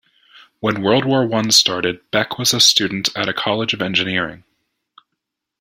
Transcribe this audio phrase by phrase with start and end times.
[0.61, 4.43] When World War One started, Beck was a student at a college of Engineering.